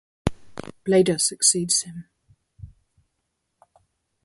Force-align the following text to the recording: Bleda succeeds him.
Bleda 0.83 1.19
succeeds 1.19 1.83
him. 1.83 2.05